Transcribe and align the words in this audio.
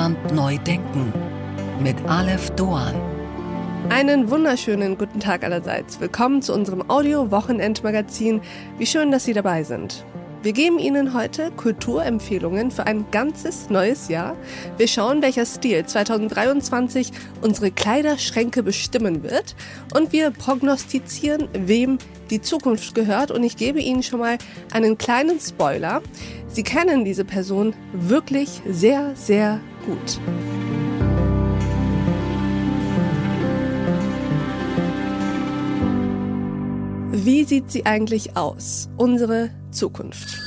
Deutschland 0.00 0.32
neu 0.32 0.56
denken 0.56 1.12
mit 1.82 1.94
Aleph 2.08 2.48
Doan. 2.52 2.94
Einen 3.90 4.30
wunderschönen 4.30 4.96
guten 4.96 5.20
Tag 5.20 5.44
allerseits. 5.44 6.00
Willkommen 6.00 6.40
zu 6.40 6.54
unserem 6.54 6.88
Audio-Wochenendmagazin. 6.88 8.40
Wie 8.78 8.86
schön, 8.86 9.12
dass 9.12 9.26
Sie 9.26 9.34
dabei 9.34 9.62
sind. 9.62 10.06
Wir 10.42 10.54
geben 10.54 10.78
Ihnen 10.78 11.12
heute 11.12 11.50
Kulturempfehlungen 11.50 12.70
für 12.70 12.86
ein 12.86 13.04
ganzes 13.10 13.68
neues 13.68 14.08
Jahr. 14.08 14.38
Wir 14.78 14.88
schauen, 14.88 15.20
welcher 15.20 15.44
Stil 15.44 15.84
2023 15.84 17.12
unsere 17.42 17.70
Kleiderschränke 17.70 18.62
bestimmen 18.62 19.22
wird. 19.22 19.54
Und 19.94 20.14
wir 20.14 20.30
prognostizieren, 20.30 21.46
wem 21.52 21.98
die 22.30 22.40
Zukunft 22.40 22.94
gehört. 22.94 23.30
Und 23.30 23.42
ich 23.42 23.58
gebe 23.58 23.80
Ihnen 23.80 24.02
schon 24.02 24.20
mal 24.20 24.38
einen 24.72 24.96
kleinen 24.96 25.38
Spoiler. 25.40 26.00
Sie 26.48 26.62
kennen 26.62 27.04
diese 27.04 27.26
Person 27.26 27.74
wirklich 27.92 28.62
sehr, 28.66 29.14
sehr 29.14 29.60
gut. 29.90 30.20
Wie 37.12 37.44
sieht 37.44 37.70
sie 37.70 37.86
eigentlich 37.86 38.36
aus? 38.36 38.88
Unsere 38.96 39.50
Zukunft. 39.72 40.38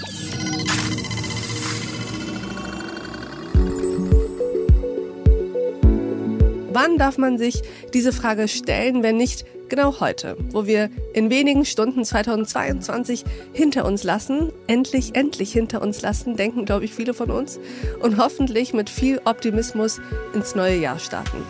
Wann 6.72 6.98
darf 6.98 7.18
man 7.18 7.38
sich 7.38 7.62
diese 7.94 8.12
Frage 8.12 8.48
stellen, 8.48 9.04
wenn 9.04 9.18
nicht 9.18 9.46
genau 9.70 10.00
heute, 10.00 10.38
wo 10.52 10.66
wir 10.66 10.90
in 11.14 11.30
wenigen 11.30 11.66
Stunden 11.66 12.06
2022 12.06 13.24
hinter 13.54 13.86
uns 13.86 14.04
lassen, 14.04 14.52
endlich, 14.68 15.16
endlich 15.16 15.52
hinter 15.52 15.82
uns 15.82 16.02
lassen, 16.02 16.36
denken, 16.36 16.66
glaube 16.66 16.86
ich, 16.86 16.94
viele 16.94 17.14
von 17.14 17.32
uns, 17.32 17.60
und 18.02 18.18
hoffentlich 18.18 18.74
mit 18.74 18.90
viel 18.90 19.22
Optimismus 19.26 20.00
ins 20.34 20.56
neue 20.56 20.78
Jahr 20.78 21.00
starten. 21.00 21.46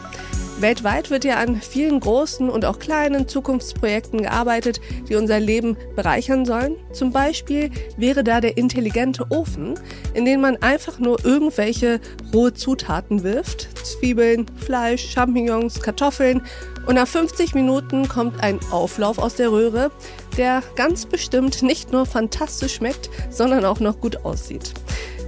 Weltweit 0.60 1.10
wird 1.10 1.26
ja 1.26 1.38
an 1.38 1.62
vielen 1.62 2.00
großen 2.00 2.50
und 2.50 2.64
auch 2.64 2.80
kleinen 2.80 3.28
Zukunftsprojekten 3.28 4.22
gearbeitet, 4.22 4.80
die 5.10 5.16
unser 5.16 5.40
Leben 5.40 5.76
bereichern 5.96 6.46
sollen. 6.46 6.76
Zum 6.94 7.12
Beispiel 7.12 7.72
wäre 7.98 8.24
da 8.24 8.40
der 8.40 8.58
intelligente 8.58 9.26
Ofen, 9.30 9.80
in 10.14 10.26
den 10.26 10.42
man 10.42 10.62
einfach 10.62 11.00
nur 11.00 11.24
irgendwelche 11.26 12.00
rohe 12.34 12.54
Zutaten 12.54 13.24
wirft. 13.24 13.68
Zwiebeln, 13.86 14.46
Fleisch, 14.58 15.12
Champignons, 15.12 15.82
Kartoffeln. 15.82 16.42
Und 16.86 16.96
nach 16.96 17.08
50 17.08 17.56
Minuten 17.56 18.08
kommt 18.08 18.42
ein 18.42 18.60
Auflauf 18.72 19.18
aus 19.18 19.36
der 19.36 19.52
Röhre, 19.52 19.92
der 20.38 20.62
ganz 20.76 21.06
bestimmt 21.06 21.62
nicht 21.62 21.92
nur 21.92 22.06
fantastisch 22.06 22.76
schmeckt, 22.76 23.10
sondern 23.30 23.66
auch 23.66 23.80
noch 23.80 24.00
gut 24.00 24.26
aussieht. 24.26 24.74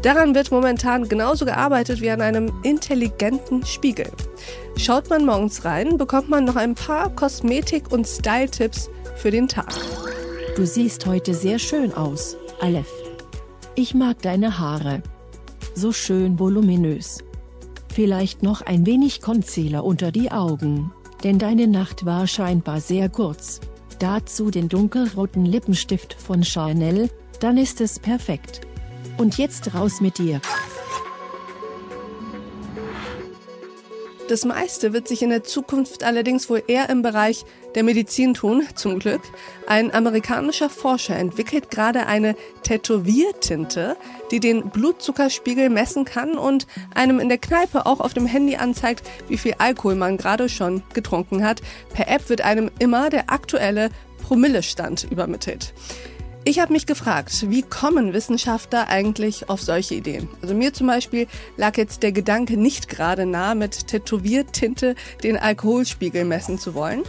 Daran 0.02 0.36
wird 0.36 0.52
momentan 0.52 1.10
genauso 1.10 1.46
gearbeitet 1.46 2.00
wie 2.00 2.12
an 2.12 2.22
einem 2.22 2.52
intelligenten 2.62 3.66
Spiegel. 3.66 4.12
Schaut 4.78 5.10
man 5.10 5.26
morgens 5.26 5.64
rein, 5.64 5.98
bekommt 5.98 6.30
man 6.30 6.46
noch 6.46 6.58
ein 6.58 6.76
paar 6.76 7.10
Kosmetik- 7.10 7.92
und 7.92 8.06
Style-Tipps 8.06 8.90
für 9.16 9.32
den 9.32 9.48
Tag. 9.48 9.74
Du 10.56 10.66
siehst 10.66 11.06
heute 11.06 11.34
sehr 11.34 11.60
schön 11.60 11.94
aus, 11.94 12.36
Aleph. 12.60 12.92
Ich 13.76 13.94
mag 13.94 14.22
deine 14.22 14.60
Haare. 14.60 15.02
So 15.74 15.92
schön 15.92 16.38
voluminös. 16.40 17.20
Vielleicht 17.94 18.44
noch 18.44 18.62
ein 18.62 18.86
wenig 18.86 19.22
Concealer 19.22 19.84
unter 19.84 20.12
die 20.12 20.32
Augen, 20.32 20.92
denn 21.24 21.40
deine 21.40 21.68
Nacht 21.68 22.06
war 22.06 22.28
scheinbar 22.28 22.82
sehr 22.82 23.10
kurz. 23.10 23.62
Dazu 24.00 24.52
den 24.52 24.68
dunkelroten 24.68 25.46
Lippenstift 25.46 26.14
von 26.14 26.44
Chanel, 26.44 27.10
dann 27.40 27.58
ist 27.58 27.80
es 27.80 27.98
perfekt. 27.98 28.62
Und 29.18 29.38
jetzt 29.38 29.74
raus 29.74 30.02
mit 30.02 30.18
dir. 30.18 30.42
Das 34.28 34.44
meiste 34.44 34.92
wird 34.92 35.08
sich 35.08 35.22
in 35.22 35.30
der 35.30 35.44
Zukunft 35.44 36.04
allerdings 36.04 36.50
wohl 36.50 36.64
eher 36.66 36.90
im 36.90 37.04
Bereich 37.04 37.46
der 37.76 37.84
Medizin 37.84 38.34
tun, 38.34 38.64
zum 38.74 38.98
Glück. 38.98 39.22
Ein 39.68 39.94
amerikanischer 39.94 40.70
Forscher 40.70 41.16
entwickelt 41.16 41.70
gerade 41.70 42.08
eine 42.08 42.36
Tätowiertinte, 42.64 43.96
die 44.32 44.40
den 44.40 44.72
Blutzuckerspiegel 44.72 45.70
messen 45.70 46.06
kann 46.06 46.40
und 46.40 46.66
einem 46.96 47.20
in 47.20 47.30
der 47.30 47.38
Kneipe 47.38 47.86
auch 47.86 48.00
auf 48.00 48.16
dem 48.16 48.26
Handy 48.26 48.56
anzeigt, 48.56 49.08
wie 49.28 49.38
viel 49.38 49.54
Alkohol 49.60 49.94
man 49.94 50.18
gerade 50.18 50.50
schon 50.50 50.82
getrunken 50.96 51.44
hat. 51.44 51.62
Per 51.94 52.08
App 52.08 52.28
wird 52.28 52.42
einem 52.42 52.72
immer 52.80 53.12
der 53.12 53.30
aktuelle 53.30 53.90
Promillestand 54.24 55.06
übermittelt. 55.12 55.76
Ich 56.48 56.60
habe 56.60 56.74
mich 56.74 56.86
gefragt, 56.86 57.50
wie 57.50 57.64
kommen 57.64 58.14
Wissenschaftler 58.14 58.88
eigentlich 58.88 59.50
auf 59.50 59.64
solche 59.64 59.96
Ideen? 59.96 60.30
Also 60.44 60.54
mir 60.54 60.74
zum 60.74 60.86
Beispiel 60.86 61.26
lag 61.58 61.76
jetzt 61.76 62.04
der 62.04 62.12
Gedanke 62.12 62.56
nicht 62.56 62.88
gerade 62.88 63.26
nah, 63.26 63.56
mit 63.56 63.88
Tätowiertinte 63.88 64.94
den 65.24 65.38
Alkoholspiegel 65.38 66.24
messen 66.24 66.60
zu 66.60 66.76
wollen. 66.76 67.02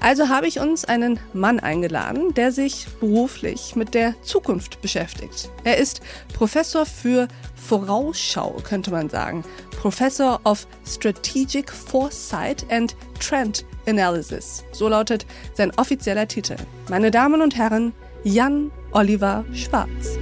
Also 0.00 0.28
habe 0.28 0.48
ich 0.48 0.60
uns 0.60 0.84
einen 0.84 1.18
Mann 1.32 1.60
eingeladen, 1.60 2.34
der 2.34 2.52
sich 2.52 2.86
beruflich 3.00 3.74
mit 3.74 3.94
der 3.94 4.20
Zukunft 4.20 4.82
beschäftigt. 4.82 5.50
Er 5.64 5.78
ist 5.78 6.02
Professor 6.34 6.84
für 6.84 7.28
Vorausschau, 7.54 8.60
könnte 8.64 8.90
man 8.90 9.08
sagen. 9.08 9.44
Professor 9.80 10.42
of 10.44 10.66
Strategic 10.86 11.72
Foresight 11.72 12.70
and 12.70 12.94
Trend 13.18 13.64
Analysis. 13.86 14.62
So 14.72 14.88
lautet 14.88 15.24
sein 15.54 15.72
offizieller 15.78 16.28
Titel. 16.28 16.56
Meine 16.90 17.10
Damen 17.10 17.40
und 17.40 17.56
Herren, 17.56 17.94
Jan 18.26 18.70
Oliver 18.92 19.44
Schwarz. 19.52 20.18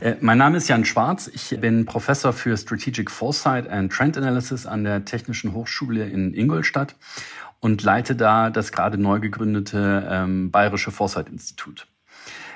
Äh, 0.00 0.16
mein 0.20 0.36
Name 0.36 0.58
ist 0.58 0.68
Jan 0.68 0.84
Schwarz. 0.84 1.28
Ich 1.32 1.58
bin 1.58 1.86
Professor 1.86 2.34
für 2.34 2.54
Strategic 2.58 3.10
Foresight 3.10 3.70
and 3.70 3.90
Trend 3.90 4.18
Analysis 4.18 4.66
an 4.66 4.84
der 4.84 5.06
Technischen 5.06 5.54
Hochschule 5.54 6.06
in 6.06 6.34
Ingolstadt 6.34 6.94
und 7.60 7.82
leite 7.82 8.14
da 8.14 8.50
das 8.50 8.70
gerade 8.70 8.98
neu 8.98 9.18
gegründete 9.18 10.06
ähm, 10.10 10.50
Bayerische 10.50 10.90
Foresight 10.90 11.30
Institut 11.30 11.86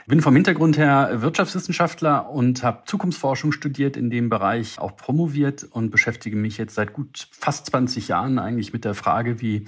bin 0.06 0.21
vom 0.21 0.34
Hintergrund 0.34 0.78
her 0.78 1.11
Wirtschaftswissenschaftler 1.22 2.31
und 2.31 2.62
habe 2.62 2.83
Zukunftsforschung 2.87 3.53
studiert 3.53 3.97
in 3.97 4.11
dem 4.11 4.28
Bereich, 4.28 4.78
auch 4.78 4.97
promoviert 4.97 5.65
und 5.65 5.91
beschäftige 5.91 6.37
mich 6.37 6.59
jetzt 6.59 6.75
seit 6.75 6.93
gut 6.93 7.28
fast 7.33 7.66
20 7.66 8.09
Jahren 8.09 8.38
eigentlich 8.38 8.72
mit 8.72 8.84
der 8.84 8.94
Frage, 8.94 9.41
wie 9.41 9.66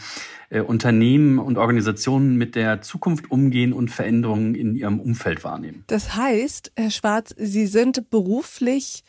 äh, 0.50 0.60
Unternehmen 0.60 1.38
und 1.38 1.59
Organisationen 1.59 2.37
mit 2.37 2.54
der 2.54 2.81
Zukunft 2.82 3.31
umgehen 3.31 3.72
und 3.72 3.91
Veränderungen 3.91 4.54
in 4.54 4.75
ihrem 4.75 5.00
Umfeld 5.00 5.44
wahrnehmen. 5.44 5.84
Das 5.87 6.16
heißt, 6.16 6.72
Herr 6.76 6.91
Schwarz, 6.91 7.34
Sie 7.37 7.66
sind 7.66 8.10
beruflich 8.10 9.04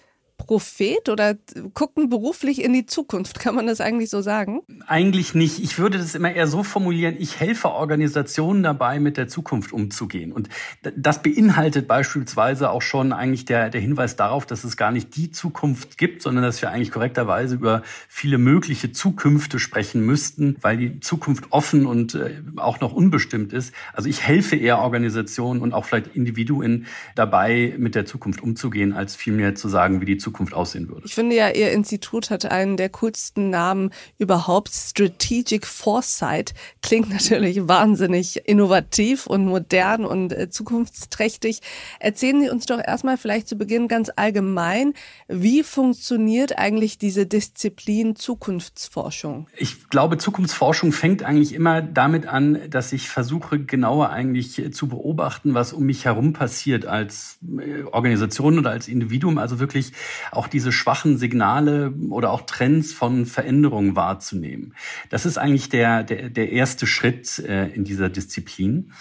Prophet 0.45 1.09
oder 1.09 1.35
gucken 1.73 2.09
beruflich 2.09 2.61
in 2.63 2.73
die 2.73 2.85
Zukunft? 2.85 3.39
Kann 3.39 3.55
man 3.55 3.67
das 3.67 3.81
eigentlich 3.81 4.09
so 4.09 4.21
sagen? 4.21 4.61
Eigentlich 4.87 5.33
nicht. 5.33 5.63
Ich 5.63 5.79
würde 5.79 5.97
das 5.97 6.15
immer 6.15 6.33
eher 6.33 6.47
so 6.47 6.63
formulieren, 6.63 7.15
ich 7.17 7.39
helfe 7.39 7.69
Organisationen 7.69 8.61
dabei, 8.63 8.99
mit 8.99 9.17
der 9.17 9.27
Zukunft 9.27 9.71
umzugehen. 9.71 10.31
Und 10.31 10.49
das 10.95 11.21
beinhaltet 11.21 11.87
beispielsweise 11.87 12.69
auch 12.69 12.81
schon 12.81 13.13
eigentlich 13.13 13.45
der, 13.45 13.69
der 13.69 13.81
Hinweis 13.81 14.15
darauf, 14.15 14.45
dass 14.45 14.63
es 14.63 14.77
gar 14.77 14.91
nicht 14.91 15.15
die 15.15 15.31
Zukunft 15.31 15.97
gibt, 15.97 16.21
sondern 16.21 16.43
dass 16.43 16.61
wir 16.61 16.69
eigentlich 16.71 16.91
korrekterweise 16.91 17.55
über 17.55 17.81
viele 18.09 18.37
mögliche 18.37 18.91
Zukünfte 18.91 19.59
sprechen 19.59 20.05
müssten, 20.05 20.57
weil 20.61 20.77
die 20.77 20.99
Zukunft 20.99 21.45
offen 21.51 21.85
und 21.85 22.15
äh, 22.15 22.41
auch 22.57 22.81
noch 22.81 22.93
unbestimmt 22.93 23.53
ist. 23.53 23.73
Also 23.93 24.09
ich 24.09 24.21
helfe 24.21 24.55
eher 24.55 24.79
Organisationen 24.79 25.61
und 25.61 25.73
auch 25.73 25.85
vielleicht 25.85 26.15
Individuen 26.15 26.85
dabei, 27.15 27.75
mit 27.77 27.95
der 27.95 28.05
Zukunft 28.05 28.41
umzugehen, 28.41 28.93
als 28.93 29.15
vielmehr 29.15 29.55
zu 29.55 29.69
sagen, 29.69 30.01
wie 30.01 30.05
die 30.05 30.17
Zukunft 30.17 30.32
aussehen 30.53 30.89
würde. 30.89 31.03
Ich 31.05 31.15
finde 31.15 31.35
ja, 31.35 31.49
Ihr 31.49 31.71
Institut 31.71 32.29
hat 32.29 32.45
einen 32.45 32.77
der 32.77 32.89
coolsten 32.89 33.49
Namen 33.49 33.91
überhaupt. 34.17 34.69
Strategic 34.69 35.65
Foresight 35.65 36.53
klingt 36.81 37.09
natürlich 37.09 37.67
wahnsinnig 37.67 38.47
innovativ 38.47 39.27
und 39.27 39.45
modern 39.45 40.05
und 40.05 40.33
äh, 40.33 40.49
zukunftsträchtig. 40.49 41.61
Erzählen 41.99 42.41
Sie 42.41 42.49
uns 42.49 42.65
doch 42.65 42.79
erstmal 42.83 43.17
vielleicht 43.17 43.47
zu 43.47 43.55
Beginn 43.55 43.87
ganz 43.87 44.11
allgemein, 44.15 44.93
wie 45.27 45.63
funktioniert 45.63 46.57
eigentlich 46.57 46.97
diese 46.97 47.25
Disziplin 47.25 48.15
Zukunftsforschung? 48.15 49.47
Ich 49.57 49.89
glaube, 49.89 50.17
Zukunftsforschung 50.17 50.91
fängt 50.91 51.23
eigentlich 51.23 51.53
immer 51.53 51.81
damit 51.81 52.27
an, 52.27 52.59
dass 52.69 52.93
ich 52.93 53.09
versuche, 53.09 53.59
genauer 53.59 54.09
eigentlich 54.09 54.73
zu 54.73 54.87
beobachten, 54.87 55.53
was 55.53 55.73
um 55.73 55.83
mich 55.83 56.05
herum 56.05 56.33
passiert 56.33 56.85
als 56.85 57.39
äh, 57.59 57.83
Organisation 57.83 58.59
oder 58.59 58.71
als 58.71 58.87
Individuum. 58.87 59.37
Also 59.37 59.59
wirklich 59.59 59.93
auch 60.31 60.47
diese 60.47 60.71
schwachen 60.71 61.17
Signale 61.17 61.93
oder 62.09 62.31
auch 62.31 62.41
Trends 62.41 62.93
von 62.93 63.25
Veränderungen 63.25 63.95
wahrzunehmen. 63.95 64.73
Das 65.09 65.25
ist 65.25 65.37
eigentlich 65.37 65.69
der, 65.69 66.03
der, 66.03 66.29
der 66.29 66.51
erste 66.51 66.87
Schritt 66.87 67.39
äh, 67.39 67.67
in 67.67 67.83
dieser 67.83 68.09
Disziplin. 68.09 68.91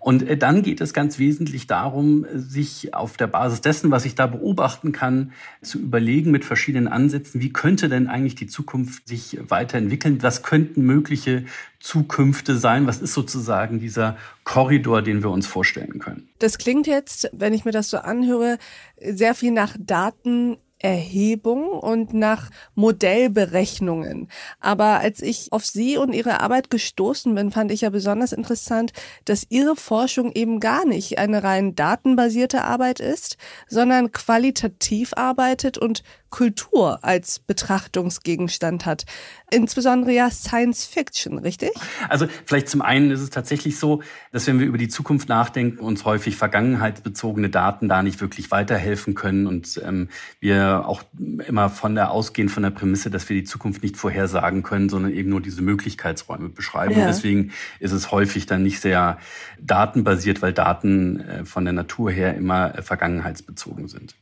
Und 0.00 0.26
äh, 0.26 0.36
dann 0.36 0.62
geht 0.62 0.80
es 0.80 0.94
ganz 0.94 1.18
wesentlich 1.18 1.66
darum, 1.66 2.26
sich 2.34 2.94
auf 2.94 3.16
der 3.16 3.26
Basis 3.26 3.60
dessen, 3.60 3.90
was 3.90 4.04
ich 4.06 4.14
da 4.14 4.26
beobachten 4.26 4.92
kann, 4.92 5.32
zu 5.62 5.78
überlegen 5.78 6.30
mit 6.30 6.44
verschiedenen 6.44 6.88
Ansätzen, 6.88 7.40
wie 7.40 7.52
könnte 7.52 7.88
denn 7.88 8.08
eigentlich 8.08 8.34
die 8.34 8.46
Zukunft 8.46 9.06
sich 9.06 9.38
weiterentwickeln? 9.48 10.22
Was 10.22 10.42
könnten 10.42 10.82
mögliche 10.82 11.44
Zukünfte 11.80 12.56
sein? 12.56 12.86
Was 12.86 13.00
ist 13.00 13.14
sozusagen 13.14 13.80
dieser 13.80 14.16
Korridor, 14.44 15.02
den 15.02 15.22
wir 15.22 15.30
uns 15.30 15.46
vorstellen 15.46 15.98
können? 15.98 16.28
Das 16.38 16.58
klingt 16.58 16.86
jetzt, 16.86 17.30
wenn 17.32 17.54
ich 17.54 17.64
mir 17.64 17.72
das 17.72 17.90
so 17.90 17.98
anhöre, 17.98 18.58
sehr 19.00 19.34
viel 19.34 19.50
nach 19.50 19.76
Daten 19.78 20.58
Erhebung 20.80 21.68
und 21.68 22.14
nach 22.14 22.50
Modellberechnungen. 22.74 24.28
Aber 24.60 25.00
als 25.00 25.20
ich 25.20 25.52
auf 25.52 25.64
Sie 25.64 25.98
und 25.98 26.14
Ihre 26.14 26.40
Arbeit 26.40 26.70
gestoßen 26.70 27.34
bin, 27.34 27.50
fand 27.50 27.70
ich 27.70 27.82
ja 27.82 27.90
besonders 27.90 28.32
interessant, 28.32 28.92
dass 29.26 29.46
Ihre 29.50 29.76
Forschung 29.76 30.32
eben 30.32 30.58
gar 30.58 30.86
nicht 30.86 31.18
eine 31.18 31.44
rein 31.44 31.74
datenbasierte 31.74 32.64
Arbeit 32.64 33.00
ist, 33.00 33.36
sondern 33.68 34.12
qualitativ 34.12 35.12
arbeitet 35.14 35.76
und 35.76 36.02
Kultur 36.30 37.04
als 37.04 37.40
Betrachtungsgegenstand 37.40 38.86
hat. 38.86 39.04
Insbesondere 39.50 40.12
ja 40.12 40.30
Science 40.30 40.86
Fiction, 40.86 41.38
richtig? 41.38 41.72
Also 42.08 42.26
vielleicht 42.46 42.68
zum 42.68 42.82
einen 42.82 43.10
ist 43.10 43.20
es 43.20 43.30
tatsächlich 43.30 43.78
so, 43.78 44.00
dass 44.32 44.46
wenn 44.46 44.60
wir 44.60 44.66
über 44.66 44.78
die 44.78 44.88
Zukunft 44.88 45.28
nachdenken, 45.28 45.80
uns 45.80 46.04
häufig 46.04 46.36
vergangenheitsbezogene 46.36 47.50
Daten 47.50 47.88
da 47.88 48.02
nicht 48.02 48.20
wirklich 48.20 48.50
weiterhelfen 48.52 49.14
können 49.14 49.48
und 49.48 49.80
ähm, 49.84 50.08
wir 50.38 50.69
auch 50.78 51.02
immer 51.46 51.68
von 51.68 51.94
der 51.94 52.10
ausgehen 52.10 52.48
von 52.48 52.62
der 52.62 52.70
Prämisse, 52.70 53.10
dass 53.10 53.28
wir 53.28 53.36
die 53.36 53.44
Zukunft 53.44 53.82
nicht 53.82 53.96
vorhersagen 53.96 54.62
können, 54.62 54.88
sondern 54.88 55.12
eben 55.12 55.30
nur 55.30 55.40
diese 55.40 55.62
Möglichkeitsräume 55.62 56.48
beschreiben. 56.48 56.94
Ja. 56.94 57.00
Und 57.00 57.06
deswegen 57.08 57.52
ist 57.78 57.92
es 57.92 58.10
häufig 58.10 58.46
dann 58.46 58.62
nicht 58.62 58.80
sehr 58.80 59.18
datenbasiert, 59.60 60.42
weil 60.42 60.52
Daten 60.52 61.20
äh, 61.20 61.44
von 61.44 61.64
der 61.64 61.72
Natur 61.72 62.10
her 62.10 62.34
immer 62.34 62.76
äh, 62.76 62.82
vergangenheitsbezogen 62.82 63.88
sind. 63.88 64.14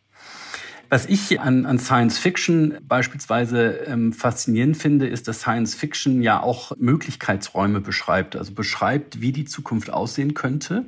Was 0.91 1.05
ich 1.05 1.39
an, 1.39 1.67
an 1.67 1.79
Science 1.79 2.19
Fiction 2.19 2.79
beispielsweise 2.81 3.81
ähm, 3.87 4.15
faszinierend 4.15 4.77
finde, 4.77 5.07
ist, 5.07 5.29
dass 5.29 5.41
Science 5.41 5.75
Fiction 5.75 6.23
ja 6.23 6.43
auch 6.43 6.73
Möglichkeitsräume 6.79 7.81
beschreibt, 7.81 8.37
also 8.37 8.53
beschreibt, 8.53 9.21
wie 9.21 9.33
die 9.33 9.45
Zukunft 9.45 9.91
aussehen 9.91 10.33
könnte 10.33 10.87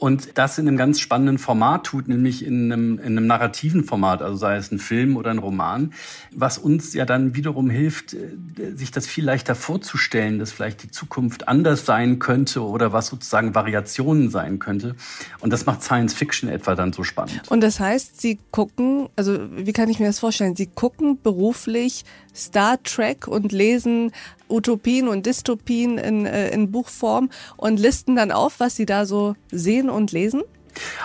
und 0.00 0.38
das 0.38 0.56
in 0.56 0.66
einem 0.66 0.78
ganz 0.78 0.98
spannenden 0.98 1.36
Format 1.36 1.84
tut, 1.84 2.08
nämlich 2.08 2.44
in 2.44 2.72
einem, 2.72 2.98
in 2.98 3.18
einem 3.18 3.26
narrativen 3.26 3.84
Format, 3.84 4.22
also 4.22 4.34
sei 4.34 4.56
es 4.56 4.72
ein 4.72 4.78
Film 4.78 5.16
oder 5.16 5.30
ein 5.30 5.38
Roman, 5.38 5.92
was 6.32 6.56
uns 6.56 6.94
ja 6.94 7.04
dann 7.04 7.34
wiederum 7.34 7.68
hilft, 7.68 8.14
äh, 8.14 8.74
sich 8.74 8.90
das 8.90 9.06
viel 9.06 9.24
leichter 9.24 9.54
vorzustellen, 9.54 10.38
dass 10.38 10.52
vielleicht 10.52 10.82
die 10.82 10.90
Zukunft 10.90 11.48
anders 11.48 11.84
sein 11.84 12.18
könnte 12.18 12.62
oder 12.62 12.94
was 12.94 13.08
sozusagen 13.08 13.54
Variationen 13.54 14.30
sein 14.30 14.58
könnte. 14.58 14.96
Und 15.40 15.52
das 15.52 15.66
macht 15.66 15.82
Science 15.82 16.14
Fiction 16.14 16.48
etwa 16.48 16.74
dann 16.74 16.94
so 16.94 17.04
spannend. 17.04 17.42
Und 17.50 17.60
das 17.60 17.78
heißt, 17.78 18.22
Sie 18.22 18.38
gucken, 18.50 19.10
also 19.16 19.38
wie 19.54 19.74
kann 19.74 19.90
ich 19.90 20.00
mir 20.00 20.06
das 20.06 20.18
vorstellen? 20.18 20.56
Sie 20.56 20.66
gucken 20.66 21.20
beruflich 21.22 22.06
Star 22.34 22.82
Trek 22.82 23.28
und 23.28 23.52
lesen 23.52 24.12
Utopien 24.50 25.08
und 25.08 25.26
Dystopien 25.26 25.98
in, 25.98 26.26
äh, 26.26 26.50
in 26.50 26.70
Buchform 26.70 27.30
und 27.56 27.78
listen 27.78 28.16
dann 28.16 28.32
auf, 28.32 28.60
was 28.60 28.76
sie 28.76 28.86
da 28.86 29.06
so 29.06 29.34
sehen 29.50 29.88
und 29.88 30.12
lesen? 30.12 30.42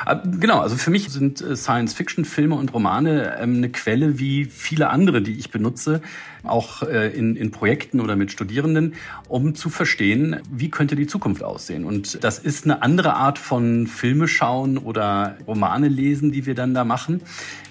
Ah, 0.05 0.21
genau, 0.23 0.59
also 0.59 0.75
für 0.75 0.91
mich 0.91 1.09
sind 1.09 1.41
äh, 1.41 1.55
Science-Fiction-Filme 1.55 2.55
und 2.55 2.73
Romane 2.73 3.37
ähm, 3.39 3.57
eine 3.57 3.69
Quelle 3.69 4.19
wie 4.19 4.45
viele 4.45 4.89
andere, 4.89 5.21
die 5.21 5.33
ich 5.33 5.51
benutze, 5.51 6.01
auch 6.43 6.83
äh, 6.83 7.09
in, 7.09 7.35
in 7.35 7.51
Projekten 7.51 7.99
oder 7.99 8.15
mit 8.15 8.31
Studierenden, 8.31 8.93
um 9.27 9.55
zu 9.55 9.69
verstehen, 9.69 10.41
wie 10.51 10.69
könnte 10.69 10.95
die 10.95 11.07
Zukunft 11.07 11.43
aussehen. 11.43 11.85
Und 11.85 12.23
das 12.23 12.39
ist 12.39 12.65
eine 12.65 12.81
andere 12.81 13.15
Art 13.15 13.39
von 13.39 13.87
Filme 13.87 14.27
schauen 14.27 14.77
oder 14.77 15.37
Romane 15.47 15.87
lesen, 15.87 16.31
die 16.31 16.45
wir 16.45 16.55
dann 16.55 16.73
da 16.73 16.83
machen. 16.83 17.21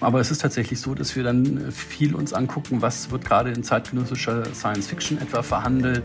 Aber 0.01 0.19
es 0.19 0.31
ist 0.31 0.41
tatsächlich 0.41 0.79
so, 0.79 0.93
dass 0.93 1.15
wir 1.15 1.23
dann 1.23 1.71
viel 1.71 2.15
uns 2.15 2.33
angucken, 2.33 2.81
was 2.81 3.11
wird 3.11 3.25
gerade 3.25 3.51
in 3.51 3.63
zeitgenössischer 3.63 4.43
Science-Fiction 4.53 5.19
etwa 5.19 5.41
verhandelt, 5.41 6.03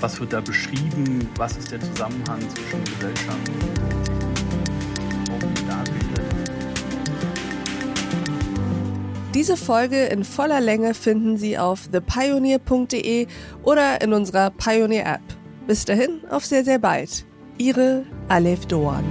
was 0.00 0.20
wird 0.20 0.32
da 0.32 0.40
beschrieben, 0.40 1.28
was 1.36 1.56
ist 1.56 1.72
der 1.72 1.80
Zusammenhang 1.80 2.40
zwischen 2.50 2.84
Gesellschaft 2.84 4.15
Diese 9.36 9.58
Folge 9.58 10.06
in 10.06 10.24
voller 10.24 10.62
Länge 10.62 10.94
finden 10.94 11.36
Sie 11.36 11.58
auf 11.58 11.88
thepioneer.de 11.88 13.26
oder 13.64 14.00
in 14.00 14.14
unserer 14.14 14.48
Pioneer 14.48 15.04
App. 15.04 15.20
Bis 15.66 15.84
dahin, 15.84 16.22
auf 16.30 16.46
sehr, 16.46 16.64
sehr 16.64 16.78
bald. 16.78 17.26
Ihre 17.58 18.06
Alef 18.28 18.64
Doan. 18.64 19.04